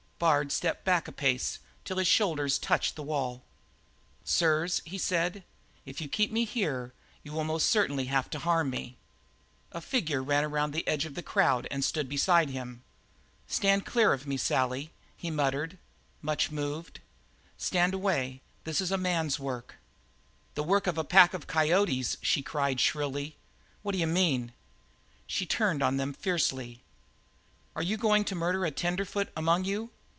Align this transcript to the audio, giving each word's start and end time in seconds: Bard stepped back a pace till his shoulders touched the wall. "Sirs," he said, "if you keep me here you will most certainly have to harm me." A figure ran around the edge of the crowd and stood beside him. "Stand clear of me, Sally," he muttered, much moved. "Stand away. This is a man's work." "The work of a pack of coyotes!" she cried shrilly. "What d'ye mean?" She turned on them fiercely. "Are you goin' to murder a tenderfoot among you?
Bard 0.21 0.51
stepped 0.51 0.85
back 0.85 1.07
a 1.07 1.11
pace 1.11 1.57
till 1.83 1.97
his 1.97 2.07
shoulders 2.07 2.59
touched 2.59 2.95
the 2.95 3.01
wall. 3.01 3.41
"Sirs," 4.23 4.83
he 4.85 4.99
said, 4.99 5.43
"if 5.83 5.99
you 5.99 6.07
keep 6.07 6.31
me 6.31 6.45
here 6.45 6.93
you 7.23 7.33
will 7.33 7.43
most 7.43 7.67
certainly 7.71 8.05
have 8.05 8.29
to 8.29 8.37
harm 8.37 8.69
me." 8.69 8.97
A 9.71 9.81
figure 9.81 10.21
ran 10.21 10.43
around 10.43 10.73
the 10.73 10.87
edge 10.87 11.05
of 11.05 11.15
the 11.15 11.23
crowd 11.23 11.67
and 11.71 11.83
stood 11.83 12.07
beside 12.07 12.51
him. 12.51 12.83
"Stand 13.47 13.83
clear 13.87 14.13
of 14.13 14.27
me, 14.27 14.37
Sally," 14.37 14.91
he 15.17 15.31
muttered, 15.31 15.79
much 16.21 16.51
moved. 16.51 16.99
"Stand 17.57 17.95
away. 17.95 18.43
This 18.63 18.79
is 18.79 18.91
a 18.91 18.99
man's 18.99 19.39
work." 19.39 19.77
"The 20.53 20.61
work 20.61 20.85
of 20.85 20.99
a 20.99 21.03
pack 21.03 21.33
of 21.33 21.47
coyotes!" 21.47 22.17
she 22.21 22.43
cried 22.43 22.79
shrilly. 22.79 23.37
"What 23.81 23.93
d'ye 23.93 24.05
mean?" 24.05 24.53
She 25.25 25.47
turned 25.47 25.81
on 25.81 25.97
them 25.97 26.13
fiercely. 26.13 26.83
"Are 27.75 27.81
you 27.81 27.97
goin' 27.97 28.23
to 28.25 28.35
murder 28.35 28.65
a 28.65 28.69
tenderfoot 28.69 29.29
among 29.35 29.65
you? 29.65 29.89